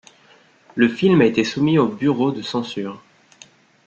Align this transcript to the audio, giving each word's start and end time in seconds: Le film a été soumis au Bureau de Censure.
Le 0.73 0.89
film 0.89 1.21
a 1.21 1.25
été 1.25 1.43
soumis 1.43 1.77
au 1.77 1.87
Bureau 1.87 2.31
de 2.31 2.41
Censure. 2.41 3.03